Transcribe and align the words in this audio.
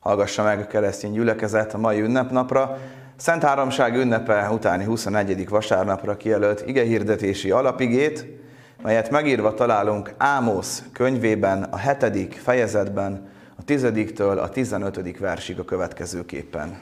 Hallgassa 0.00 0.42
meg 0.42 0.60
a 0.60 0.66
keresztény 0.66 1.12
gyülekezet 1.12 1.74
a 1.74 1.78
mai 1.78 2.00
ünnepnapra, 2.00 2.78
Szent 3.16 3.42
Háromság 3.42 3.96
ünnepe 3.96 4.50
utáni 4.50 4.84
21. 4.84 5.48
vasárnapra 5.48 6.16
kijelölt 6.16 6.66
igehirdetési 6.66 7.50
alapigét, 7.50 8.26
melyet 8.82 9.10
megírva 9.10 9.54
találunk 9.54 10.14
Ámosz 10.16 10.82
könyvében, 10.92 11.62
a 11.62 11.76
hetedik 11.76 12.32
fejezetben, 12.32 13.28
a 13.58 13.64
tizediktől 13.64 14.38
a 14.38 14.48
tizenötödik 14.48 15.18
versig 15.18 15.58
a 15.58 15.64
következőképpen. 15.64 16.80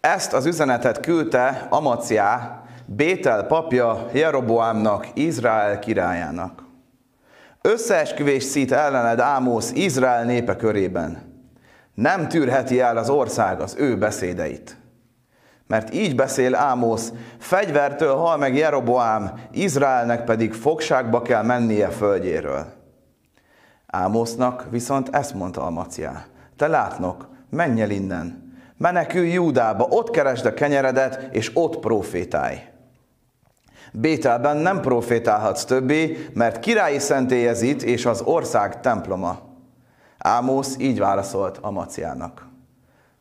Ezt 0.00 0.32
az 0.32 0.46
üzenetet 0.46 1.00
küldte 1.00 1.66
Amaciá, 1.70 2.62
Bétel 2.84 3.46
papja 3.46 4.08
Jeroboámnak, 4.12 5.08
Izrael 5.14 5.78
királyának. 5.78 6.61
Összeesküvés 7.62 8.42
szít 8.42 8.72
ellened 8.72 9.18
Ámosz 9.20 9.70
Izrael 9.72 10.24
népe 10.24 10.56
körében. 10.56 11.30
Nem 11.94 12.28
tűrheti 12.28 12.80
el 12.80 12.96
az 12.96 13.10
ország 13.10 13.60
az 13.60 13.74
ő 13.78 13.98
beszédeit. 13.98 14.76
Mert 15.66 15.94
így 15.94 16.14
beszél 16.14 16.54
Ámosz, 16.54 17.12
fegyvertől 17.38 18.14
hal 18.14 18.36
meg 18.36 18.56
Jeroboám, 18.56 19.32
Izraelnek 19.50 20.24
pedig 20.24 20.52
fogságba 20.52 21.22
kell 21.22 21.42
mennie 21.42 21.88
földjéről. 21.88 22.66
Ámosznak 23.86 24.66
viszont 24.70 25.08
ezt 25.12 25.34
mondta 25.34 25.62
Amaciá, 25.62 26.24
te 26.56 26.66
látnok, 26.66 27.28
menj 27.50 27.82
el 27.82 27.90
innen, 27.90 28.54
menekülj 28.76 29.32
Júdába, 29.32 29.84
ott 29.84 30.10
keresd 30.10 30.46
a 30.46 30.54
kenyeredet, 30.54 31.28
és 31.30 31.50
ott 31.54 31.78
profétálj. 31.78 32.71
Bételben 33.92 34.56
nem 34.56 34.80
profétálhatsz 34.80 35.64
többé, 35.64 36.28
mert 36.34 36.58
királyi 36.58 36.98
szentély 36.98 37.48
ez 37.48 37.62
itt, 37.62 37.82
és 37.82 38.06
az 38.06 38.20
ország 38.20 38.80
temploma. 38.80 39.40
Ámosz 40.18 40.76
így 40.78 40.98
válaszolt 40.98 41.58
Amaciának. 41.58 42.46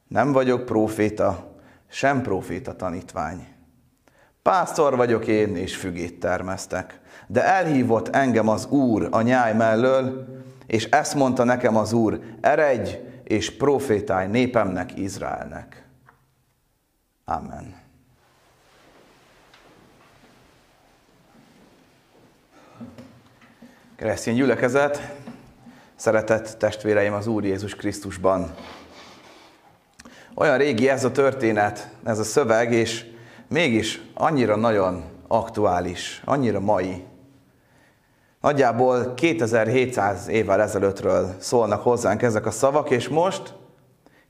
Nem 0.07 0.31
vagyok 0.31 0.65
proféta, 0.65 1.55
sem 1.89 2.21
proféta 2.21 2.75
tanítvány. 2.75 3.47
Pásztor 4.41 4.95
vagyok 4.95 5.27
én, 5.27 5.55
és 5.55 5.75
fügét 5.75 6.19
termesztek. 6.19 6.99
De 7.27 7.45
elhívott 7.45 8.07
engem 8.07 8.47
az 8.47 8.65
Úr 8.65 9.07
a 9.11 9.21
nyáj 9.21 9.53
mellől, 9.53 10.27
és 10.67 10.85
ezt 10.85 11.15
mondta 11.15 11.43
nekem 11.43 11.77
az 11.77 11.93
Úr, 11.93 12.19
eredj 12.41 12.91
és 13.23 13.57
profétálj 13.57 14.27
népemnek, 14.27 14.97
Izraelnek. 14.97 15.85
Amen. 17.25 17.80
Keresztény 24.01 24.35
gyülekezet, 24.35 25.11
szeretett 25.95 26.55
testvéreim 26.57 27.13
az 27.13 27.27
Úr 27.27 27.43
Jézus 27.43 27.75
Krisztusban. 27.75 28.53
Olyan 30.35 30.57
régi 30.57 30.89
ez 30.89 31.03
a 31.03 31.11
történet, 31.11 31.89
ez 32.03 32.19
a 32.19 32.23
szöveg, 32.23 32.71
és 32.71 33.05
mégis 33.47 34.01
annyira 34.13 34.55
nagyon 34.55 35.03
aktuális, 35.27 36.21
annyira 36.25 36.59
mai. 36.59 37.03
Nagyjából 38.39 39.13
2700 39.13 40.27
évvel 40.27 40.61
ezelőttről 40.61 41.35
szólnak 41.39 41.83
hozzánk 41.83 42.21
ezek 42.21 42.45
a 42.45 42.51
szavak, 42.51 42.89
és 42.89 43.07
most 43.07 43.53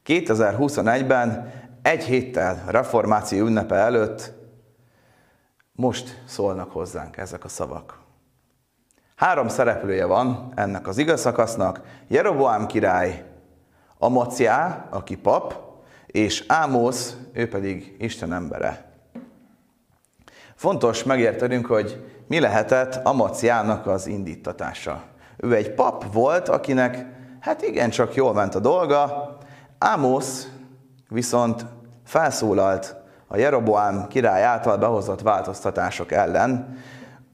2021-ben 0.05 1.52
egy 1.81 2.03
héttel 2.03 2.64
reformáció 2.67 3.45
ünnepe 3.45 3.75
előtt 3.75 4.33
most 5.72 6.22
szólnak 6.25 6.72
hozzánk 6.72 7.17
ezek 7.17 7.44
a 7.44 7.47
szavak. 7.47 8.01
Három 9.22 9.47
szereplője 9.47 10.05
van 10.05 10.52
ennek 10.55 10.88
az 10.88 10.97
igaz 10.97 11.19
szakasznak. 11.19 11.81
Jeroboám 12.08 12.66
király, 12.66 13.23
Amaciá, 13.97 14.88
aki 14.89 15.16
pap, 15.16 15.55
és 16.05 16.44
Ámosz, 16.47 17.16
ő 17.33 17.49
pedig 17.49 17.95
Isten 17.99 18.33
embere. 18.33 18.92
Fontos 20.55 21.04
megértenünk, 21.04 21.65
hogy 21.65 22.05
mi 22.27 22.39
lehetett 22.39 23.05
Amaciának 23.05 23.87
az 23.87 24.08
indítatása. 24.08 25.04
Ő 25.37 25.55
egy 25.55 25.73
pap 25.73 26.14
volt, 26.14 26.49
akinek 26.49 27.05
hát 27.39 27.61
igen, 27.61 27.89
csak 27.89 28.15
jól 28.15 28.33
ment 28.33 28.55
a 28.55 28.60
dolga. 28.60 29.37
Ámosz 29.77 30.48
viszont 31.10 31.65
felszólalt 32.05 32.95
a 33.27 33.37
Jeroboám 33.37 34.08
király 34.08 34.43
által 34.43 34.77
behozott 34.77 35.21
változtatások 35.21 36.11
ellen, 36.11 36.77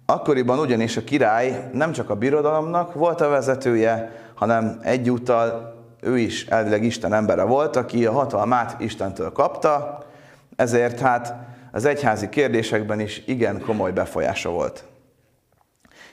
Akkoriban 0.09 0.59
ugyanis 0.59 0.97
a 0.97 1.03
király 1.03 1.69
nem 1.73 1.91
csak 1.91 2.09
a 2.09 2.15
birodalomnak 2.15 2.93
volt 2.93 3.21
a 3.21 3.29
vezetője, 3.29 4.11
hanem 4.35 4.79
egyúttal 4.81 5.75
ő 6.01 6.17
is 6.17 6.45
elvileg 6.45 6.83
Isten 6.83 7.13
embere 7.13 7.43
volt, 7.43 7.75
aki 7.75 8.05
a 8.05 8.11
hatalmát 8.11 8.81
Istentől 8.81 9.31
kapta, 9.31 10.03
ezért 10.55 10.99
hát 10.99 11.35
az 11.71 11.85
egyházi 11.85 12.29
kérdésekben 12.29 12.99
is 12.99 13.23
igen 13.25 13.61
komoly 13.61 13.91
befolyása 13.91 14.49
volt. 14.49 14.83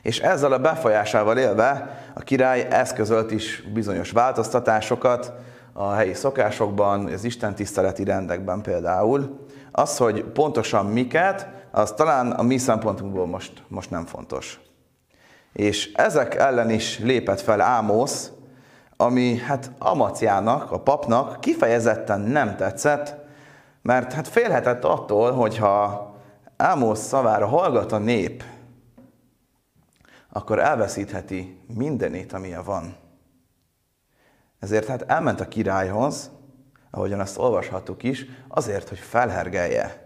És 0.02 0.20
ezzel 0.20 0.52
a 0.52 0.58
befolyásával 0.58 1.38
élve 1.38 2.00
a 2.14 2.20
király 2.20 2.66
eszközölt 2.70 3.30
is 3.30 3.62
bizonyos 3.74 4.10
változtatásokat 4.10 5.32
a 5.72 5.92
helyi 5.92 6.14
szokásokban, 6.14 7.06
az 7.06 7.24
Isten 7.24 7.54
tiszteleti 7.54 8.04
rendekben 8.04 8.60
például. 8.60 9.46
Az, 9.72 9.96
hogy 9.96 10.24
pontosan 10.24 10.86
miket, 10.86 11.46
az 11.74 11.92
talán 11.92 12.30
a 12.30 12.42
mi 12.42 12.58
szempontunkból 12.58 13.26
most, 13.26 13.62
most 13.68 13.90
nem 13.90 14.06
fontos. 14.06 14.60
És 15.52 15.92
ezek 15.92 16.34
ellen 16.34 16.70
is 16.70 16.98
lépett 16.98 17.40
fel 17.40 17.60
Ámosz, 17.60 18.30
ami 18.96 19.36
hát 19.36 19.70
Amaciának, 19.78 20.70
a 20.70 20.80
papnak 20.80 21.40
kifejezetten 21.40 22.20
nem 22.20 22.56
tetszett, 22.56 23.14
mert 23.82 24.12
hát 24.12 24.28
félhetett 24.28 24.84
attól, 24.84 25.32
hogyha 25.32 26.14
Ámosz 26.56 27.00
szavára 27.00 27.46
hallgat 27.46 27.92
a 27.92 27.98
nép, 27.98 28.44
akkor 30.32 30.58
elveszítheti 30.58 31.60
mindenét, 31.74 32.32
amilyen 32.32 32.64
van. 32.64 32.96
Ezért 34.58 34.86
hát 34.86 35.02
elment 35.02 35.40
a 35.40 35.48
királyhoz, 35.48 36.30
ahogyan 36.90 37.20
azt 37.20 37.38
olvashattuk 37.38 38.02
is, 38.02 38.26
azért, 38.48 38.88
hogy 38.88 38.98
felhergelje 38.98 40.03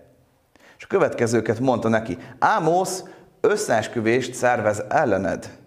és 0.79 0.85
a 0.85 0.87
következőket 0.87 1.61
mondta 1.61 1.89
neki. 1.89 2.19
Ámosz 2.39 3.05
összeesküvést 3.41 4.35
szervez 4.35 4.83
ellened, 4.89 5.59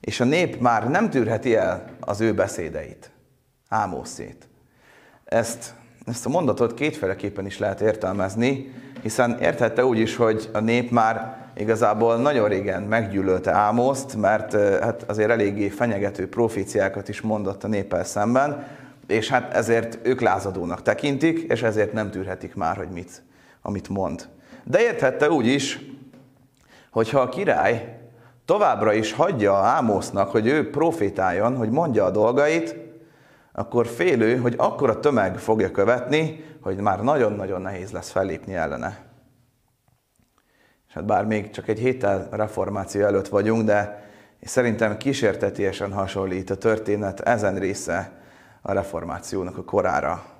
és 0.00 0.20
a 0.20 0.24
nép 0.24 0.60
már 0.60 0.88
nem 0.88 1.10
tűrheti 1.10 1.56
el 1.56 1.84
az 2.00 2.20
ő 2.20 2.34
beszédeit. 2.34 3.10
Ámoszét. 3.68 4.48
Ezt, 5.24 5.74
ezt 6.06 6.26
a 6.26 6.28
mondatot 6.28 6.74
kétféleképpen 6.74 7.46
is 7.46 7.58
lehet 7.58 7.80
értelmezni, 7.80 8.72
hiszen 9.02 9.38
érthette 9.40 9.84
úgy 9.84 9.98
is, 9.98 10.16
hogy 10.16 10.50
a 10.52 10.60
nép 10.60 10.90
már 10.90 11.36
igazából 11.56 12.16
nagyon 12.16 12.48
régen 12.48 12.82
meggyűlölte 12.82 13.52
Ámoszt, 13.52 14.16
mert 14.16 14.52
hát 14.80 15.02
azért 15.06 15.30
eléggé 15.30 15.68
fenyegető 15.68 16.28
proféciákat 16.28 17.08
is 17.08 17.20
mondott 17.20 17.64
a 17.64 17.68
néppel 17.68 18.04
szemben, 18.04 18.66
és 19.06 19.28
hát 19.28 19.54
ezért 19.54 19.98
ők 20.02 20.20
lázadónak 20.20 20.82
tekintik, 20.82 21.38
és 21.38 21.62
ezért 21.62 21.92
nem 21.92 22.10
tűrhetik 22.10 22.54
már, 22.54 22.76
hogy 22.76 22.88
mit 22.88 23.22
amit 23.66 23.88
mond. 23.88 24.28
De 24.64 24.80
érthette 24.80 25.30
úgy 25.30 25.46
is, 25.46 25.80
hogyha 26.90 27.20
a 27.20 27.28
király 27.28 27.98
továbbra 28.44 28.92
is 28.92 29.12
hagyja 29.12 29.54
Ámosznak, 29.54 30.30
hogy 30.30 30.46
ő 30.46 30.70
profétáljon, 30.70 31.56
hogy 31.56 31.70
mondja 31.70 32.04
a 32.04 32.10
dolgait, 32.10 32.76
akkor 33.52 33.86
félő, 33.86 34.36
hogy 34.36 34.54
akkor 34.58 34.90
a 34.90 35.00
tömeg 35.00 35.38
fogja 35.38 35.70
követni, 35.70 36.44
hogy 36.60 36.76
már 36.76 37.02
nagyon-nagyon 37.02 37.60
nehéz 37.60 37.90
lesz 37.90 38.10
fellépni 38.10 38.54
ellene. 38.54 38.98
És 40.88 40.94
hát 40.94 41.04
bár 41.04 41.24
még 41.24 41.50
csak 41.50 41.68
egy 41.68 41.78
héttel 41.78 42.28
reformáció 42.30 43.04
előtt 43.04 43.28
vagyunk, 43.28 43.64
de 43.64 44.08
szerintem 44.42 44.96
kísértetiesen 44.96 45.92
hasonlít 45.92 46.50
a 46.50 46.56
történet 46.56 47.20
ezen 47.20 47.58
része 47.58 48.12
a 48.62 48.72
reformációnak 48.72 49.58
a 49.58 49.64
korára. 49.64 50.33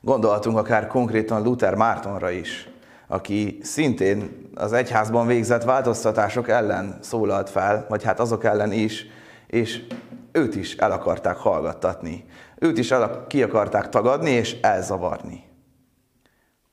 Gondolhatunk 0.00 0.56
akár 0.56 0.86
konkrétan 0.86 1.42
Luther 1.42 1.74
Mártonra 1.74 2.30
is, 2.30 2.68
aki 3.06 3.58
szintén 3.62 4.48
az 4.54 4.72
egyházban 4.72 5.26
végzett 5.26 5.62
változtatások 5.62 6.48
ellen 6.48 6.98
szólalt 7.00 7.50
fel, 7.50 7.86
vagy 7.88 8.02
hát 8.02 8.20
azok 8.20 8.44
ellen 8.44 8.72
is, 8.72 9.06
és 9.46 9.86
őt 10.32 10.54
is 10.54 10.76
el 10.76 10.92
akarták 10.92 11.36
hallgattatni. 11.36 12.24
Őt 12.58 12.78
is 12.78 12.90
el, 12.90 13.24
ki 13.26 13.42
akarták 13.42 13.88
tagadni 13.88 14.30
és 14.30 14.60
elzavarni. 14.60 15.44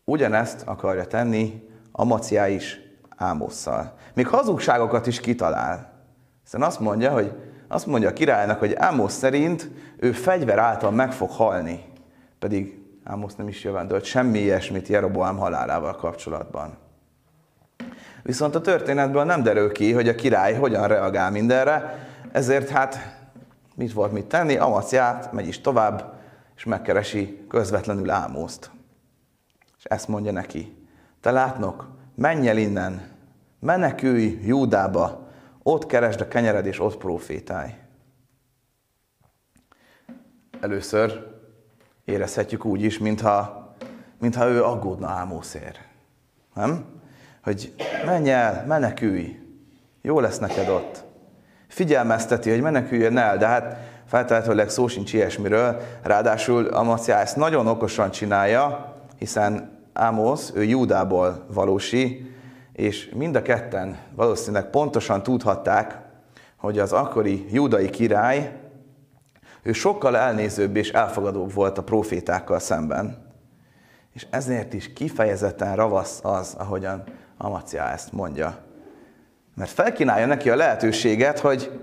Ugyanezt 0.03 0.61
akarja 0.65 1.05
tenni 1.05 1.63
Amaciá 1.91 2.47
is 2.47 2.79
Ámosszal. 3.15 3.93
Még 4.13 4.27
hazugságokat 4.27 5.07
is 5.07 5.19
kitalál. 5.19 5.93
Hiszen 6.43 6.61
azt 6.61 6.79
mondja, 6.79 7.11
hogy 7.11 7.31
azt 7.67 7.85
mondja 7.85 8.09
a 8.09 8.13
királynak, 8.13 8.59
hogy 8.59 8.73
Ámosz 8.75 9.13
szerint 9.13 9.69
ő 9.97 10.11
fegyver 10.11 10.57
által 10.57 10.91
meg 10.91 11.11
fog 11.11 11.29
halni. 11.29 11.85
Pedig 12.39 12.86
Ámosz 13.09 13.35
nem 13.35 13.47
is 13.47 13.63
jövendőlt 13.63 14.03
semmi 14.03 14.39
ilyesmit 14.39 14.87
Jeroboám 14.87 15.37
halálával 15.37 15.95
kapcsolatban. 15.95 16.77
Viszont 18.23 18.55
a 18.55 18.61
történetből 18.61 19.23
nem 19.23 19.43
derül 19.43 19.71
ki, 19.71 19.93
hogy 19.93 20.07
a 20.07 20.15
király 20.15 20.53
hogyan 20.53 20.87
reagál 20.87 21.31
mindenre, 21.31 22.05
Ezért 22.31 22.69
hát 22.69 22.97
mit 23.75 23.93
volt 23.93 24.11
mit 24.11 24.25
tenni, 24.25 24.57
Amaciát 24.57 25.31
megy 25.31 25.47
is 25.47 25.61
tovább, 25.61 26.13
és 26.55 26.63
megkeresi 26.63 27.45
közvetlenül 27.49 28.09
Ámózt. 28.09 28.71
És 29.77 29.83
ezt 29.83 30.07
mondja 30.07 30.31
neki, 30.31 30.87
te 31.21 31.31
látnok, 31.31 31.87
menj 32.15 32.49
el 32.49 32.57
innen, 32.57 33.01
menekülj 33.59 34.39
Júdába, 34.43 35.27
ott 35.63 35.85
keresd 35.85 36.21
a 36.21 36.27
kenyered, 36.27 36.65
és 36.65 36.79
ott 36.79 36.97
profétálj. 36.97 37.73
Először 40.61 41.36
érezhetjük 42.07 42.65
úgy 42.65 42.81
is, 42.81 42.97
mintha, 42.97 43.67
mintha 44.19 44.47
ő 44.47 44.63
aggódna 44.63 45.07
Ámószér. 45.07 45.77
Nem? 46.53 46.85
Hogy 47.43 47.73
menj 48.05 48.29
el, 48.29 48.65
menekülj, 48.67 49.39
jó 50.01 50.19
lesz 50.19 50.37
neked 50.39 50.69
ott. 50.69 51.03
Figyelmezteti, 51.67 52.49
hogy 52.49 52.61
meneküljön 52.61 53.17
el, 53.17 53.37
de 53.37 53.47
hát 53.47 53.77
feltehetőleg 54.05 54.69
szó 54.69 54.87
sincs 54.87 55.13
ilyesmiről. 55.13 55.81
Ráadásul 56.03 56.67
Amacia 56.67 57.15
ezt 57.15 57.35
nagyon 57.35 57.67
okosan 57.67 58.11
csinálja, 58.11 58.95
hiszen 59.17 59.79
Ámosz, 59.93 60.51
ő 60.55 60.63
Júdából 60.63 61.45
valósi, 61.53 62.31
és 62.73 63.09
mind 63.15 63.35
a 63.35 63.41
ketten 63.41 63.97
valószínűleg 64.15 64.69
pontosan 64.69 65.23
tudhatták, 65.23 65.97
hogy 66.57 66.79
az 66.79 66.91
akkori 66.93 67.45
júdai 67.51 67.89
király, 67.89 68.66
ő 69.67 69.73
sokkal 69.73 70.17
elnézőbb 70.17 70.75
és 70.75 70.91
elfogadóbb 70.91 71.53
volt 71.53 71.77
a 71.77 71.83
profétákkal 71.83 72.59
szemben. 72.59 73.25
És 74.13 74.27
ezért 74.29 74.73
is 74.73 74.93
kifejezetten 74.93 75.75
ravasz 75.75 76.19
az, 76.23 76.55
ahogyan 76.57 77.03
Amacia 77.37 77.83
ezt 77.83 78.11
mondja. 78.11 78.57
Mert 79.55 79.69
felkínálja 79.69 80.25
neki 80.25 80.49
a 80.49 80.55
lehetőséget, 80.55 81.39
hogy 81.39 81.79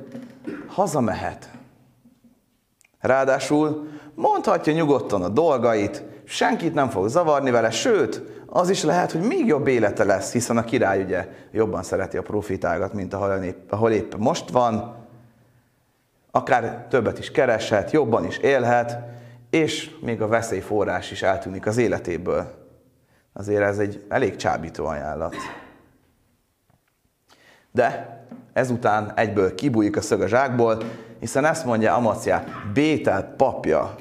hazamehet. 0.66 1.50
Ráadásul 3.00 3.88
mondhatja 4.14 4.72
nyugodtan 4.72 5.22
a 5.22 5.28
dolgait, 5.28 6.02
senkit 6.24 6.74
nem 6.74 6.88
fog 6.88 7.08
zavarni 7.08 7.50
vele, 7.50 7.70
sőt, 7.70 8.22
az 8.46 8.70
is 8.70 8.82
lehet, 8.82 9.12
hogy 9.12 9.20
még 9.20 9.46
jobb 9.46 9.66
élete 9.66 10.04
lesz, 10.04 10.32
hiszen 10.32 10.56
a 10.56 10.64
király 10.64 11.02
ugye 11.02 11.28
jobban 11.52 11.82
szereti 11.82 12.16
a 12.16 12.22
profitágat, 12.22 12.92
mint 12.92 13.14
ahol 13.14 13.42
épp, 13.42 13.72
ahol 13.72 13.90
épp 13.90 14.14
most 14.14 14.50
van, 14.50 15.03
akár 16.34 16.86
többet 16.88 17.18
is 17.18 17.30
kereshet, 17.30 17.90
jobban 17.90 18.24
is 18.24 18.38
élhet, 18.38 18.98
és 19.50 19.90
még 20.00 20.22
a 20.22 20.26
veszélyforrás 20.26 21.10
is 21.10 21.22
eltűnik 21.22 21.66
az 21.66 21.76
életéből. 21.76 22.54
Azért 23.32 23.62
ez 23.62 23.78
egy 23.78 24.04
elég 24.08 24.36
csábító 24.36 24.86
ajánlat. 24.86 25.34
De 27.72 28.18
ezután 28.52 29.12
egyből 29.14 29.54
kibújik 29.54 29.96
a 29.96 30.00
szög 30.00 30.20
a 30.20 30.26
zsákból, 30.26 30.82
hiszen 31.20 31.44
ezt 31.44 31.64
mondja 31.64 31.94
Amacia, 31.94 32.44
Bétel 32.72 33.34
papja. 33.36 33.94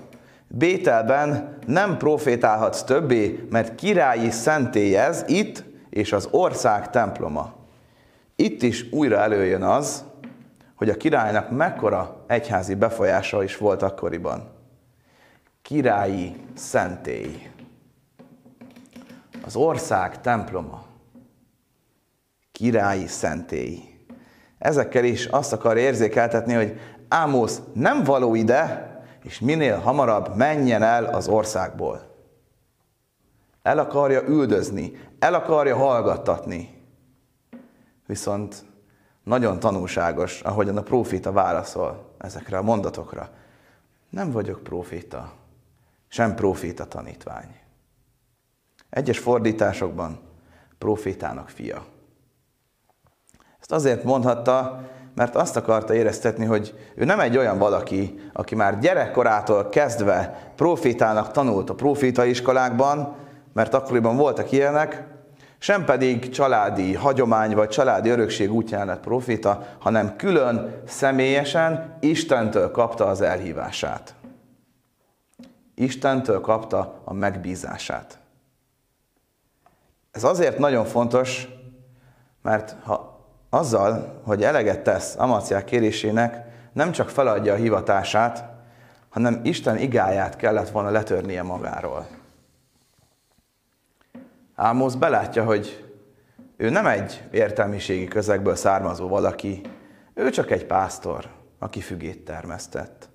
Bételben 0.47 1.57
nem 1.65 1.97
profétálhatsz 1.97 2.83
többé, 2.83 3.47
mert 3.49 3.75
királyi 3.75 4.29
szentélyez 4.29 5.23
itt, 5.27 5.63
és 5.89 6.13
az 6.13 6.27
ország 6.31 6.89
temploma. 6.89 7.53
Itt 8.35 8.61
is 8.61 8.91
újra 8.91 9.17
előjön 9.17 9.63
az, 9.63 10.03
hogy 10.75 10.89
a 10.89 10.97
királynak 10.97 11.49
mekkora 11.49 12.23
egyházi 12.27 12.75
befolyása 12.75 13.43
is 13.43 13.57
volt 13.57 13.81
akkoriban. 13.81 14.51
Királyi 15.61 16.35
szentély. 16.53 17.51
Az 19.45 19.55
ország 19.55 20.21
temploma. 20.21 20.85
Királyi 22.51 23.07
szentély. 23.07 23.79
Ezekkel 24.57 25.03
is 25.03 25.25
azt 25.25 25.53
akar 25.53 25.77
érzékeltetni, 25.77 26.53
hogy 26.53 26.79
Ámosz 27.07 27.61
nem 27.73 28.03
való 28.03 28.35
ide, 28.35 28.91
és 29.23 29.39
minél 29.39 29.77
hamarabb 29.77 30.35
menjen 30.35 30.83
el 30.83 31.05
az 31.05 31.27
országból. 31.27 32.11
El 33.61 33.79
akarja 33.79 34.21
üldözni, 34.27 34.91
el 35.19 35.33
akarja 35.33 35.75
hallgattatni. 35.75 36.83
Viszont 38.05 38.55
nagyon 39.23 39.59
tanulságos, 39.59 40.41
ahogyan 40.41 40.77
a 40.77 40.81
prófita 40.81 41.31
válaszol 41.31 42.05
ezekre 42.17 42.57
a 42.57 42.61
mondatokra. 42.61 43.29
Nem 44.09 44.31
vagyok 44.31 44.63
prófita, 44.63 45.31
sem 46.07 46.35
prófita 46.35 46.85
tanítvány. 46.85 47.55
Egyes 48.89 49.19
fordításokban 49.19 50.19
profétának 50.77 51.49
fia. 51.49 51.85
Ezt 53.59 53.71
azért 53.71 54.03
mondhatta, 54.03 54.81
mert 55.15 55.35
azt 55.35 55.55
akarta 55.55 55.93
éreztetni, 55.93 56.45
hogy 56.45 56.91
ő 56.95 57.05
nem 57.05 57.19
egy 57.19 57.37
olyan 57.37 57.57
valaki, 57.57 58.19
aki 58.33 58.55
már 58.55 58.79
gyerekkorától 58.79 59.69
kezdve 59.69 60.51
profétának 60.55 61.31
tanult 61.31 61.69
a 61.69 61.75
proféta 61.75 62.25
iskolákban, 62.25 63.15
mert 63.53 63.73
akkoriban 63.73 64.17
voltak 64.17 64.51
ilyenek, 64.51 65.12
sem 65.63 65.85
pedig 65.85 66.29
családi 66.29 66.93
hagyomány 66.93 67.55
vagy 67.55 67.69
családi 67.69 68.09
örökség 68.09 68.51
útján 68.53 68.85
lett 68.85 68.99
proféta, 68.99 69.65
hanem 69.79 70.15
külön, 70.15 70.81
személyesen 70.87 71.97
Istentől 71.99 72.71
kapta 72.71 73.05
az 73.05 73.21
elhívását. 73.21 74.15
Istentől 75.75 76.41
kapta 76.41 77.01
a 77.03 77.13
megbízását. 77.13 78.19
Ez 80.11 80.23
azért 80.23 80.57
nagyon 80.57 80.85
fontos, 80.85 81.47
mert 82.41 82.75
ha 82.83 83.25
azzal, 83.49 84.21
hogy 84.23 84.43
eleget 84.43 84.83
tesz 84.83 85.15
Amaciák 85.17 85.65
kérésének, 85.65 86.45
nem 86.73 86.91
csak 86.91 87.09
feladja 87.09 87.53
a 87.53 87.57
hivatását, 87.57 88.49
hanem 89.09 89.39
Isten 89.43 89.77
igáját 89.77 90.35
kellett 90.35 90.69
volna 90.69 90.89
letörnie 90.89 91.43
magáról. 91.43 92.22
Ámosz 94.63 94.93
belátja, 94.95 95.43
hogy 95.43 95.93
ő 96.57 96.69
nem 96.69 96.85
egy 96.85 97.23
értelmiségi 97.31 98.07
közegből 98.07 98.55
származó 98.55 99.07
valaki, 99.07 99.61
ő 100.13 100.29
csak 100.29 100.51
egy 100.51 100.65
pásztor, 100.65 101.29
aki 101.59 101.81
fügét 101.81 102.25
termesztett. 102.25 103.09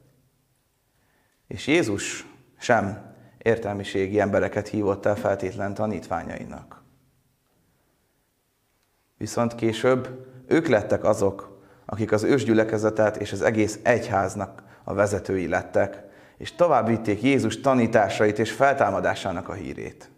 És 1.47 1.67
Jézus 1.67 2.27
sem 2.59 3.15
értelmiségi 3.39 4.21
embereket 4.21 4.69
hívott 4.69 5.07
el 5.07 5.17
feltétlen 5.17 5.75
tanítványainak. 5.75 6.83
Viszont 9.17 9.55
később 9.55 10.27
ők 10.47 10.67
lettek 10.67 11.05
azok, 11.05 11.61
akik 11.87 12.13
az 12.13 12.23
ősgyülekezetet 12.23 13.17
és 13.17 13.33
az 13.33 13.43
egész 13.43 13.79
egyháznak 13.83 14.63
a 14.85 14.95
vezetői 14.95 15.49
lettek, 15.49 16.03
és 16.37 16.55
tovább 16.55 16.87
vitték 16.87 17.23
Jézus 17.23 17.61
tanításait 17.61 18.39
és 18.39 18.53
feltámadásának 18.53 19.49
a 19.49 19.53
hírét. 19.53 20.11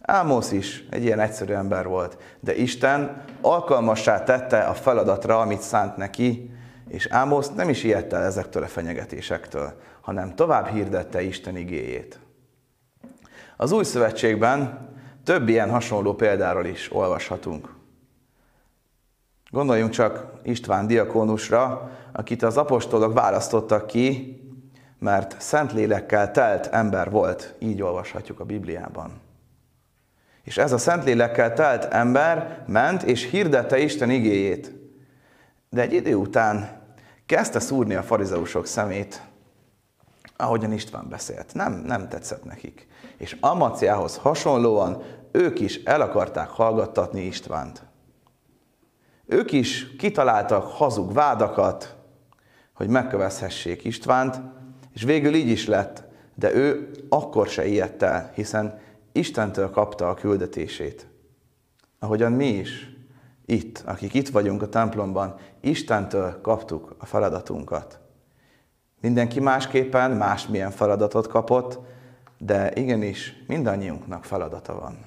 Ámosz 0.00 0.52
is 0.52 0.84
egy 0.90 1.04
ilyen 1.04 1.20
egyszerű 1.20 1.52
ember 1.52 1.86
volt, 1.86 2.18
de 2.40 2.56
Isten 2.56 3.24
alkalmassá 3.40 4.22
tette 4.22 4.60
a 4.60 4.74
feladatra, 4.74 5.40
amit 5.40 5.60
szánt 5.60 5.96
neki, 5.96 6.50
és 6.88 7.06
Ámosz 7.06 7.50
nem 7.54 7.68
is 7.68 7.84
ijedt 7.84 8.12
el 8.12 8.22
ezektől 8.22 8.62
a 8.62 8.66
fenyegetésektől, 8.66 9.72
hanem 10.00 10.34
tovább 10.34 10.66
hirdette 10.66 11.22
Isten 11.22 11.56
igéjét. 11.56 12.18
Az 13.56 13.72
új 13.72 13.84
szövetségben 13.84 14.88
több 15.24 15.48
ilyen 15.48 15.70
hasonló 15.70 16.14
példáról 16.14 16.66
is 16.66 16.92
olvashatunk. 16.92 17.74
Gondoljunk 19.50 19.90
csak 19.90 20.32
István 20.42 20.86
diakónusra, 20.86 21.90
akit 22.12 22.42
az 22.42 22.56
apostolok 22.56 23.12
választottak 23.12 23.86
ki, 23.86 24.38
mert 24.98 25.40
Szentlélekkel 25.40 26.30
telt 26.30 26.66
ember 26.66 27.10
volt, 27.10 27.54
így 27.58 27.82
olvashatjuk 27.82 28.40
a 28.40 28.44
Bibliában. 28.44 29.20
És 30.42 30.58
ez 30.58 30.72
a 30.72 30.78
Szentlélekkel 30.78 31.52
telt 31.52 31.84
ember 31.84 32.64
ment 32.66 33.02
és 33.02 33.30
hirdette 33.30 33.78
Isten 33.78 34.10
igéjét. 34.10 34.72
De 35.70 35.80
egy 35.80 35.92
idő 35.92 36.14
után 36.14 36.82
kezdte 37.26 37.60
szúrni 37.60 37.94
a 37.94 38.02
farizeusok 38.02 38.66
szemét, 38.66 39.22
ahogyan 40.36 40.72
István 40.72 41.08
beszélt. 41.08 41.54
Nem, 41.54 41.72
nem 41.72 42.08
tetszett 42.08 42.44
nekik. 42.44 42.86
És 43.16 43.36
Amaciához 43.40 44.16
hasonlóan 44.16 45.02
ők 45.32 45.60
is 45.60 45.82
el 45.84 46.00
akarták 46.00 46.48
hallgattatni 46.48 47.20
Istvánt. 47.20 47.82
Ők 49.26 49.52
is 49.52 49.96
kitaláltak 49.96 50.64
hazug 50.64 51.12
vádakat, 51.12 51.96
hogy 52.74 52.88
megkövezhessék 52.88 53.84
Istvánt, 53.84 54.40
és 54.92 55.02
végül 55.02 55.34
így 55.34 55.48
is 55.48 55.66
lett, 55.66 56.02
de 56.34 56.54
ő 56.54 56.90
akkor 57.08 57.48
se 57.48 57.66
ijedt 57.66 58.02
el, 58.02 58.30
hiszen 58.34 58.78
Istentől 59.12 59.70
kapta 59.70 60.08
a 60.08 60.14
küldetését. 60.14 61.06
Ahogyan 61.98 62.32
mi 62.32 62.48
is, 62.48 62.90
itt, 63.46 63.82
akik 63.86 64.14
itt 64.14 64.28
vagyunk 64.28 64.62
a 64.62 64.68
templomban, 64.68 65.36
Istentől 65.60 66.40
kaptuk 66.40 66.94
a 66.98 67.06
feladatunkat. 67.06 68.00
Mindenki 69.00 69.40
másképpen 69.40 70.10
másmilyen 70.10 70.70
feladatot 70.70 71.26
kapott, 71.26 71.78
de 72.38 72.72
igenis 72.74 73.42
mindannyiunknak 73.46 74.24
feladata 74.24 74.74
van. 74.80 74.98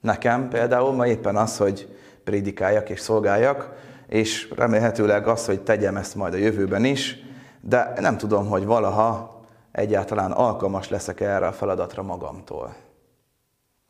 Nekem 0.00 0.48
például 0.48 0.92
ma 0.92 1.06
éppen 1.06 1.36
az, 1.36 1.56
hogy 1.56 1.96
prédikáljak 2.24 2.90
és 2.90 3.00
szolgáljak, 3.00 3.72
és 4.06 4.52
remélhetőleg 4.56 5.26
az, 5.26 5.46
hogy 5.46 5.60
tegyem 5.60 5.96
ezt 5.96 6.14
majd 6.14 6.34
a 6.34 6.36
jövőben 6.36 6.84
is, 6.84 7.16
de 7.60 7.92
nem 8.00 8.16
tudom, 8.16 8.48
hogy 8.48 8.64
valaha 8.64 9.33
egyáltalán 9.74 10.32
alkalmas 10.32 10.88
leszek 10.88 11.20
erre 11.20 11.46
a 11.46 11.52
feladatra 11.52 12.02
magamtól. 12.02 12.76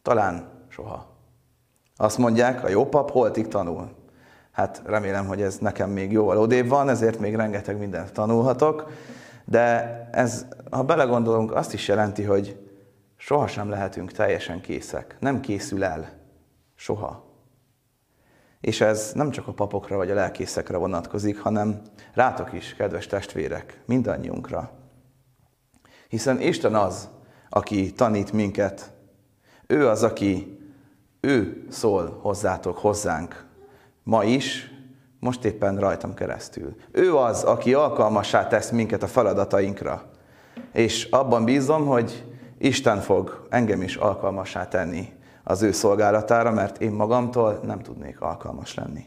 Talán 0.02 0.48
soha. 0.68 1.06
Azt 1.96 2.18
mondják, 2.18 2.64
a 2.64 2.68
jó 2.68 2.88
pap 2.88 3.10
holtig 3.10 3.48
tanul. 3.48 3.90
Hát 4.50 4.82
remélem, 4.84 5.26
hogy 5.26 5.42
ez 5.42 5.58
nekem 5.58 5.90
még 5.90 6.12
jóval 6.12 6.38
odébb 6.38 6.68
van, 6.68 6.88
ezért 6.88 7.18
még 7.18 7.34
rengeteg 7.34 7.78
mindent 7.78 8.12
tanulhatok, 8.12 8.90
de 9.44 10.08
ez, 10.12 10.46
ha 10.70 10.82
belegondolunk, 10.82 11.54
azt 11.54 11.72
is 11.72 11.88
jelenti, 11.88 12.22
hogy 12.22 12.68
sohasem 13.16 13.68
lehetünk 13.68 14.12
teljesen 14.12 14.60
készek. 14.60 15.16
Nem 15.20 15.40
készül 15.40 15.84
el. 15.84 16.08
Soha. 16.74 17.24
És 18.60 18.80
ez 18.80 19.12
nem 19.14 19.30
csak 19.30 19.48
a 19.48 19.52
papokra 19.52 19.96
vagy 19.96 20.10
a 20.10 20.14
lelkészekre 20.14 20.76
vonatkozik, 20.76 21.40
hanem 21.40 21.80
rátok 22.14 22.52
is, 22.52 22.74
kedves 22.74 23.06
testvérek, 23.06 23.80
mindannyiunkra. 23.86 24.82
Hiszen 26.08 26.40
Isten 26.40 26.75
az, 26.75 27.08
aki 27.49 27.92
tanít 27.92 28.32
minket. 28.32 28.92
Ő 29.66 29.88
az, 29.88 30.02
aki 30.02 30.58
ő 31.20 31.66
szól 31.70 32.18
hozzátok, 32.23 32.78
hozzánk. 32.78 33.46
Ma 34.02 34.25
is, 34.25 34.70
most 35.20 35.44
éppen 35.44 35.78
rajtam 35.78 36.14
keresztül. 36.14 36.76
Ő 36.90 37.16
az, 37.16 37.42
aki 37.42 37.75
alkalmassá 37.75 38.46
tesz 38.46 38.70
minket 38.70 39.02
a 39.02 39.06
feladatainkra. 39.06 40.11
És 40.73 41.04
abban 41.04 41.44
bízom, 41.44 41.87
hogy 41.87 42.25
Isten 42.58 43.00
fog 43.00 43.46
engem 43.50 43.82
is 43.82 43.96
alkalmassá 43.96 44.68
tenni 44.68 45.12
az 45.44 45.62
ő 45.62 45.73
szolgálatára, 45.73 46.50
mert 46.50 46.80
én 46.80 46.92
magamtól 46.92 47.61
nem 47.62 47.80
tudnék 47.80 48.20
alkalmas 48.20 48.75
lenni. 48.75 49.04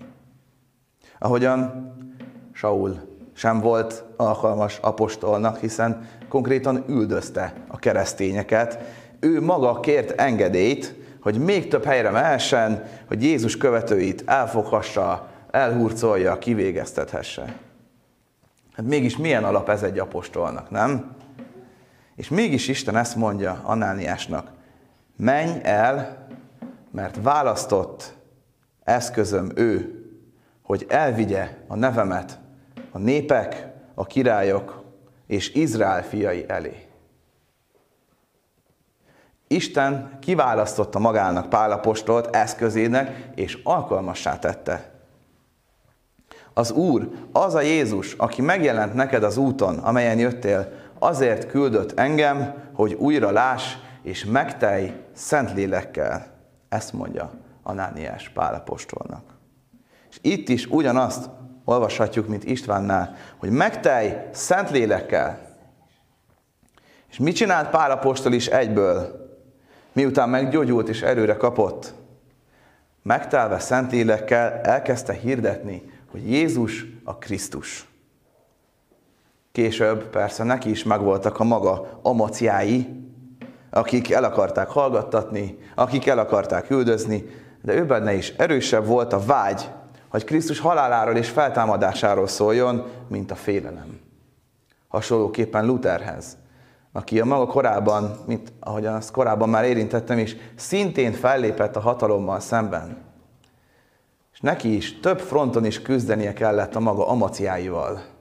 Ahogyan 1.20 1.92
Saul 2.51 3.07
sem 3.38 3.60
volt 3.60 4.03
alkalmas 4.15 4.77
apostolnak, 4.82 5.58
hiszen 5.58 6.08
konkrétan 6.29 6.84
üldözte 6.88 7.53
a 7.67 7.77
keresztényeket. 7.77 8.79
Ő 9.20 9.41
maga 9.41 9.79
kért 9.79 10.22
engedélyt, 10.22 10.96
hogy 11.22 11.39
még 11.39 11.67
több 11.67 11.84
helyre 11.84 12.10
mehessen, 12.10 12.84
hogy 13.08 13.24
Jézus 13.24 13.58
követőit 13.58 14.24
elfoghassa, 14.25 15.27
elhurcolja, 15.51 16.38
kivégeztethesse. 16.38 17.56
Hát 18.74 18.86
mégis 18.86 19.17
milyen 19.17 19.44
alap 19.44 19.70
ez 19.70 19.84
egy 19.84 20.00
apostolnak, 20.00 20.70
nem? 20.70 21.15
És 22.15 22.29
mégis 22.29 22.67
Isten 22.67 22.98
ezt 22.98 23.15
mondja 23.15 23.62
Anániásnak, 23.63 24.51
menj 25.17 25.60
el, 25.63 26.27
mert 26.91 27.20
választott 27.22 28.13
eszközöm 28.84 29.51
ő, 29.56 30.01
hogy 30.62 30.86
elvigye 30.89 31.58
a 31.67 31.75
nevemet 31.75 32.39
a 32.91 32.98
népek, 32.98 33.67
a 33.96 34.06
királyok 34.06 34.84
és 35.27 35.53
Izrael 35.53 36.03
fiai 36.03 36.46
elé. 36.48 36.88
Isten 39.48 40.17
kiválasztotta 40.22 41.00
magának 41.00 41.50
Pálapostolt 41.50 42.36
eszközének, 42.36 43.29
és 43.36 43.60
alkalmassá 43.63 44.39
tette. 44.39 44.91
Az 46.53 46.72
Úr, 46.72 47.10
az 47.32 47.56
a 47.56 47.62
Jézus, 47.62 48.13
aki 48.13 48.41
megjelent 48.41 48.94
neked 48.94 49.24
az 49.24 49.38
úton, 49.38 49.77
amelyen 49.77 50.20
jöttél, 50.20 50.72
azért 51.00 51.48
küldött 51.48 52.00
engem, 52.00 52.53
hogy 52.74 52.94
újra 52.94 53.32
láss 53.32 53.75
és 54.01 54.25
megtelj 54.25 54.94
szent 55.13 55.53
lélekkel. 55.53 56.27
Ezt 56.70 56.94
mondja 56.94 57.32
Anániás 57.63 58.29
Pálapostolnak. 58.29 59.24
És 60.10 60.20
itt 60.22 60.50
is 60.50 60.65
ugyanazt 60.65 61.29
olvashatjuk, 61.70 62.28
mint 62.28 62.44
Istvánnál, 62.44 63.16
hogy 63.38 63.50
megtelj 63.50 64.14
szent 64.32 64.70
lélekkel. 64.70 65.40
És 67.10 67.18
mit 67.18 67.36
csinált 67.36 67.70
Pálapostol 67.70 68.34
is 68.34 68.48
egyből? 68.48 69.26
Miután 69.94 70.30
meggyógyult 70.30 70.90
és 70.90 71.02
erőre 71.02 71.36
kapott, 71.36 71.94
megtelve 73.04 73.60
szent 73.60 73.92
lélekkel 73.92 74.62
elkezdte 74.62 75.14
hirdetni, 75.14 75.92
hogy 76.12 76.32
Jézus 76.32 76.86
a 77.04 77.18
Krisztus. 77.18 77.88
Később 79.52 80.10
persze 80.10 80.44
neki 80.44 80.70
is 80.70 80.84
megvoltak 80.84 81.40
a 81.40 81.44
maga 81.44 82.00
amaciái, 82.02 83.06
akik 83.70 84.12
el 84.12 84.24
akarták 84.24 84.68
hallgattatni, 84.68 85.58
akik 85.76 86.08
el 86.08 86.20
akarták 86.20 86.70
üldözni, 86.70 87.26
de 87.62 87.74
ő 87.74 87.86
benne 87.86 88.14
is 88.14 88.30
erősebb 88.30 88.86
volt 88.86 89.14
a 89.14 89.26
vágy, 89.26 89.70
hogy 90.10 90.24
Krisztus 90.24 90.60
haláláról 90.60 91.16
és 91.16 91.30
feltámadásáról 91.30 92.28
szóljon, 92.28 92.86
mint 93.08 93.32
a 93.32 93.36
félelem. 93.36 94.00
Hasonlóképpen 94.88 95.66
Lutherhez, 95.66 96.38
aki 96.92 97.20
a 97.20 97.26
maga 97.26 97.46
korában, 97.46 98.18
mint 98.26 98.54
ahogyan 98.60 98.94
azt 98.94 99.12
korábban 99.12 99.50
már 99.50 99.66
érintettem 99.66 100.18
is, 100.18 100.36
szintén 100.56 101.14
fellépett 101.14 101.76
a 101.76 101.80
hatalommal 101.80 102.40
szemben. 102.40 102.98
És 104.34 104.40
neki 104.40 104.76
is 104.76 105.00
több 105.00 105.20
fronton 105.20 105.66
is 105.66 105.82
küzdenie 105.82 106.34
kellett 106.34 106.76
a 106.76 106.80
maga 106.80 107.08
amaciáival 107.08 108.16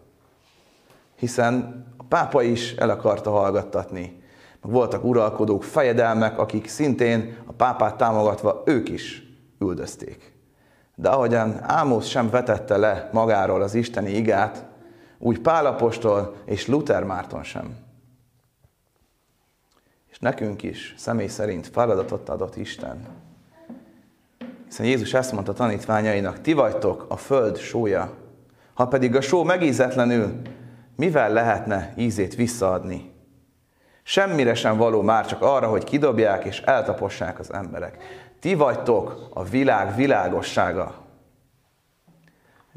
hiszen 1.17 1.85
a 1.97 2.03
pápa 2.09 2.43
is 2.43 2.73
el 2.73 2.91
akarta 2.91 3.31
hallgattatni. 3.31 4.25
Voltak 4.61 5.05
uralkodók, 5.05 5.65
fejedelmek, 5.65 6.39
akik 6.39 6.69
szintén 6.69 7.37
a 7.47 7.53
pápát 7.53 7.97
támogatva 7.97 8.63
ők 8.67 8.89
is 8.89 9.23
üldözték. 9.61 10.36
De 10.99 11.09
ahogyan 11.09 11.59
Ámosz 11.63 12.07
sem 12.07 12.31
vetette 12.31 12.77
le 12.77 13.09
magáról 13.13 13.63
az 13.63 13.75
isteni 13.75 14.11
igát, 14.11 14.65
úgy 15.19 15.41
Pálapostól 15.41 16.37
és 16.45 16.67
Luther 16.67 17.05
Márton 17.05 17.43
sem. 17.43 17.77
És 20.11 20.19
nekünk 20.19 20.63
is 20.63 20.95
személy 20.99 21.27
szerint 21.27 21.67
feladatot 21.67 22.29
adott 22.29 22.57
Isten. 22.57 23.07
Hiszen 24.67 24.87
Jézus 24.87 25.15
ezt 25.15 25.33
mondta 25.33 25.53
tanítványainak, 25.53 26.41
ti 26.41 26.53
vagytok 26.53 27.07
a 27.09 27.17
föld 27.17 27.57
sója. 27.57 28.13
Ha 28.75 28.87
pedig 28.87 29.17
a 29.17 29.21
só 29.21 29.43
megízetlenül 29.43 30.41
mivel 30.97 31.33
lehetne 31.33 31.93
ízét 31.97 32.35
visszaadni? 32.35 33.15
Semmire 34.03 34.55
sem 34.55 34.77
való 34.77 35.03
már 35.03 35.27
csak 35.27 35.43
arra, 35.43 35.69
hogy 35.69 35.85
kidobják 35.85 36.45
és 36.45 36.61
eltapossák 36.61 37.39
az 37.39 37.53
emberek. 37.53 37.97
Ti 38.41 38.55
vagytok 38.55 39.29
a 39.35 39.45
világ 39.45 39.95
világossága. 39.95 40.95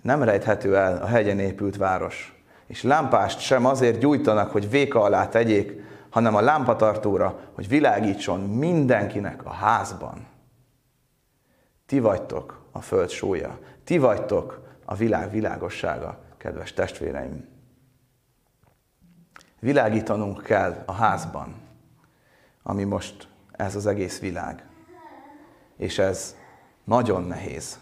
Nem 0.01 0.24
rejthető 0.24 0.75
el 0.75 1.01
a 1.01 1.06
hegyen 1.06 1.39
épült 1.39 1.78
város. 1.78 2.44
És 2.66 2.84
lámpást 2.84 3.39
sem 3.39 3.66
azért 3.66 4.00
gyújtanak, 4.00 4.51
hogy 4.51 4.70
véka 4.70 5.01
alá 5.01 5.28
tegyék, 5.28 5.82
hanem 6.10 6.36
a 6.36 6.42
lámpatartóra, 6.42 7.39
hogy 7.54 7.68
világítson 7.68 8.39
mindenkinek 8.39 9.46
a 9.46 9.51
házban. 9.54 10.28
Ti 11.86 12.00
vagytok 12.00 12.66
a 12.72 12.82
föld 12.82 13.10
sója. 13.10 13.60
Ti 13.84 13.98
vagytok 13.98 14.68
a 14.86 14.96
világ 14.96 15.32
világossága, 15.32 16.20
kedves 16.38 16.74
testvéreim. 16.74 17.48
Világítanunk 19.60 20.44
kell 20.44 20.84
a 20.86 20.92
házban, 20.92 21.56
ami 22.63 22.84
most 22.84 23.28
ez 23.51 23.75
az 23.75 23.86
egész 23.86 24.20
világ. 24.20 24.69
És 25.79 26.00
ez 26.00 26.36
nagyon 26.83 27.24
nehéz. 27.24 27.79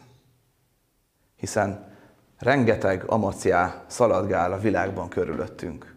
Hiszen 1.36 1.96
rengeteg 2.40 3.04
amaciá 3.08 3.84
szaladgál 3.88 4.54
a 4.54 4.60
világban 4.60 5.10
körülöttünk. 5.10 5.96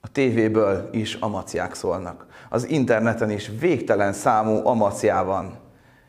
A 0.00 0.08
tévéből 0.12 0.88
is 0.92 1.14
amaciák 1.14 1.74
szólnak. 1.74 2.26
Az 2.48 2.68
interneten 2.68 3.30
is 3.30 3.50
végtelen 3.58 4.12
számú 4.12 4.66
amaciá 4.66 5.22
van. 5.22 5.58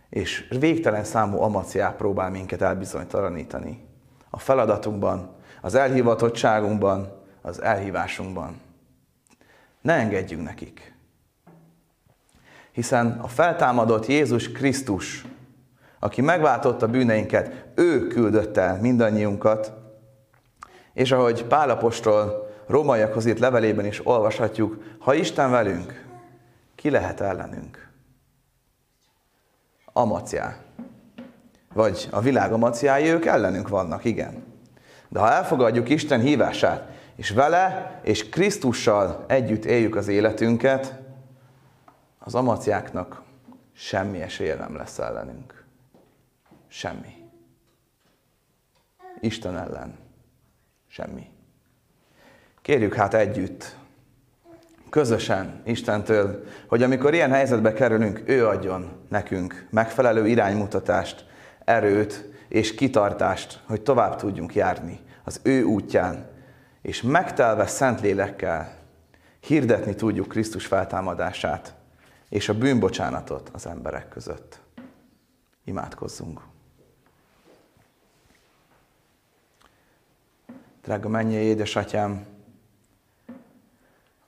És 0.10 0.48
végtelen 0.60 1.04
számú 1.04 1.42
amaciá 1.42 1.96
próbál 1.96 2.30
minket 2.30 2.62
elbizonytalanítani. 2.62 3.88
A 4.30 4.40
feladatunkban, 4.40 5.36
az 5.62 5.76
elhivatottságunkban, 5.76 7.24
az 7.42 7.62
elhívásunkban. 7.62 8.62
Ne 9.82 9.94
engedjünk 9.94 10.44
nekik. 10.44 10.97
Hiszen 12.78 13.20
a 13.22 13.28
feltámadott 13.28 14.06
Jézus 14.06 14.52
Krisztus, 14.52 15.26
aki 16.00 16.22
megváltotta 16.22 16.88
bűneinket, 16.88 17.66
ő 17.76 18.08
küldött 18.08 18.58
el 18.58 18.80
mindannyiunkat, 18.82 19.74
és 20.94 21.12
ahogy 21.12 21.46
Pálapostól 21.46 22.50
rómaiakhoz 22.68 23.26
írt 23.26 23.40
levelében 23.40 23.86
is 23.86 24.08
olvashatjuk, 24.08 24.84
ha 25.00 25.14
Isten 25.14 25.52
velünk, 25.52 26.06
ki 26.76 26.90
lehet 26.90 27.22
ellenünk? 27.22 27.90
Amaciá. 29.94 30.56
Vagy 31.74 32.08
a 32.12 32.22
világ 32.22 32.52
amaciái, 32.52 33.10
ők 33.10 33.26
ellenünk 33.26 33.68
vannak, 33.68 34.06
igen. 34.06 34.44
De 35.10 35.20
ha 35.20 35.32
elfogadjuk 35.32 35.90
Isten 35.90 36.20
hívását, 36.20 36.90
és 37.16 37.30
vele 37.30 38.00
és 38.04 38.30
Krisztussal 38.30 39.26
együtt 39.28 39.66
éljük 39.66 39.96
az 39.96 40.08
életünket, 40.08 41.06
az 42.28 42.36
amaciáknak 42.36 43.22
semmi 43.74 44.22
esélye 44.22 44.56
nem 44.56 44.76
lesz 44.76 45.00
ellenünk. 45.00 45.64
Semmi. 46.68 47.30
Isten 49.20 49.58
ellen. 49.58 49.98
Semmi. 50.88 51.30
Kérjük 52.62 52.94
hát 52.94 53.14
együtt, 53.14 53.76
közösen 54.90 55.62
Istentől, 55.66 56.44
hogy 56.68 56.84
amikor 56.84 57.14
ilyen 57.14 57.32
helyzetbe 57.32 57.74
kerülünk, 57.74 58.22
ő 58.26 58.48
adjon 58.48 59.06
nekünk 59.10 59.68
megfelelő 59.70 60.28
iránymutatást, 60.28 61.26
erőt 61.66 62.30
és 62.48 62.76
kitartást, 62.76 63.62
hogy 63.68 63.82
tovább 63.82 64.16
tudjunk 64.16 64.56
járni 64.56 65.00
az 65.24 65.40
ő 65.44 65.64
útján, 65.64 66.30
és 66.82 67.02
megtelve 67.02 67.68
szent 67.68 68.02
lélekkel 68.02 68.76
hirdetni 69.40 69.96
tudjuk 69.96 70.28
Krisztus 70.28 70.66
feltámadását 70.66 71.76
és 72.30 72.50
a 72.50 72.58
bűnbocsánatot 72.58 73.50
az 73.54 73.66
emberek 73.66 74.10
között. 74.10 74.60
Imádkozzunk! 75.64 76.42
Drága 80.84 81.10
mennyei 81.10 81.46
édesatyám, 81.46 82.26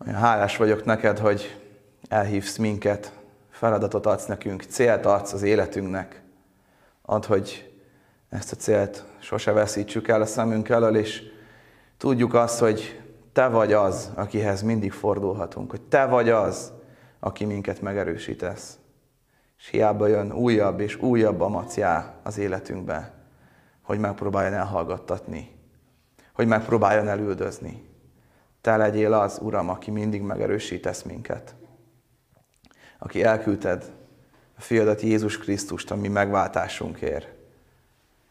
olyan 0.06 0.20
hálás 0.20 0.58
vagyok 0.58 0.86
neked, 0.86 1.18
hogy 1.18 1.62
elhívsz 2.08 2.58
minket, 2.58 3.14
feladatot 3.50 4.06
adsz 4.06 4.26
nekünk, 4.26 4.64
célt 4.64 5.06
adsz 5.06 5.34
az 5.34 5.42
életünknek. 5.42 6.22
Ad, 7.02 7.26
hogy 7.26 7.74
ezt 8.30 8.52
a 8.52 8.56
célt 8.56 9.04
sose 9.20 9.52
veszítsük 9.52 10.08
el 10.08 10.22
a 10.22 10.26
szemünk 10.26 10.70
elől, 10.70 10.96
és 10.96 11.24
tudjuk 11.98 12.34
azt, 12.34 12.60
hogy 12.60 13.02
te 13.34 13.48
vagy 13.48 13.74
az, 13.74 14.12
akihez 14.16 14.62
mindig 14.62 14.92
fordulhatunk, 14.92 15.70
hogy 15.70 15.82
te 15.82 16.06
vagy 16.06 16.30
az, 16.30 16.72
aki 17.20 17.46
minket 17.46 17.82
megerősítesz. 17.82 18.78
És 19.58 19.68
hiába 19.68 20.08
jön 20.08 20.32
újabb 20.32 20.80
és 20.80 20.96
újabb 20.96 21.42
amaciá 21.42 22.14
az 22.24 22.38
életünkbe, 22.38 23.14
hogy 23.82 24.00
megpróbáljon 24.00 24.54
elhallgattatni, 24.54 25.56
hogy 26.34 26.48
megpróbáljon 26.48 27.08
elüldözni. 27.08 27.88
Te 28.62 28.78
legyél 28.78 29.14
az, 29.14 29.40
Uram, 29.42 29.70
aki 29.70 29.92
mindig 29.92 30.22
megerősítesz 30.22 31.02
minket. 31.02 31.56
Aki 32.98 33.24
elküldted 33.24 33.92
a 34.58 34.62
fiadat 34.62 35.02
Jézus 35.02 35.38
Krisztust, 35.38 35.92
ami 35.92 36.08
megváltásunkért. 36.08 37.28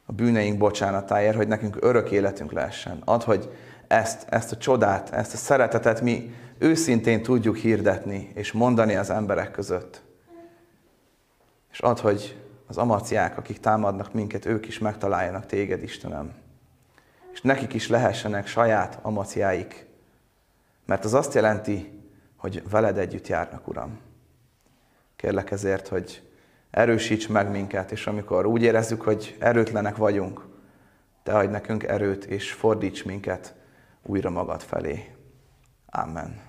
A 0.06 0.12
bűneink 0.12 0.58
bocsánatáért, 0.58 1.36
hogy 1.36 1.48
nekünk 1.48 1.76
örök 1.80 2.10
életünk 2.10 2.52
lehessen. 2.52 3.02
Ad, 3.04 3.22
hogy 3.22 3.52
ezt, 3.86 4.26
ezt 4.28 4.52
a 4.52 4.56
csodát, 4.56 5.10
ezt 5.10 5.34
a 5.34 5.36
szeretetet 5.36 6.00
mi 6.00 6.34
őszintén 6.58 7.22
tudjuk 7.22 7.56
hirdetni 7.56 8.30
és 8.34 8.52
mondani 8.52 8.94
az 8.94 9.10
emberek 9.10 9.50
között. 9.50 10.02
És 11.70 11.80
ad, 11.80 11.98
hogy 11.98 12.36
az 12.66 12.76
amaciák, 12.76 13.38
akik 13.38 13.60
támadnak 13.60 14.12
minket, 14.12 14.46
ők 14.46 14.66
is 14.66 14.78
megtaláljanak 14.78 15.46
téged, 15.46 15.82
Istenem. 15.82 16.34
És 17.32 17.40
nekik 17.40 17.74
is 17.74 17.88
lehessenek 17.88 18.46
saját 18.46 18.98
amaciáik, 19.02 19.86
mert 20.86 21.04
az 21.04 21.14
azt 21.14 21.34
jelenti, 21.34 22.02
hogy 22.36 22.62
veled 22.70 22.98
együtt 22.98 23.26
járnak, 23.26 23.68
Uram. 23.68 23.98
Kérlek 25.16 25.50
ezért, 25.50 25.88
hogy 25.88 26.22
erősíts 26.70 27.28
meg 27.28 27.50
minket, 27.50 27.92
és 27.92 28.06
amikor 28.06 28.46
úgy 28.46 28.62
érezzük, 28.62 29.02
hogy 29.02 29.36
erőtlenek 29.38 29.96
vagyunk, 29.96 30.46
te 31.22 31.32
adj 31.32 31.50
nekünk 31.50 31.82
erőt, 31.82 32.24
és 32.24 32.52
fordíts 32.52 33.04
minket 33.04 33.54
újra 34.02 34.30
magad 34.30 34.62
felé. 34.62 35.14
Amen. 35.86 36.47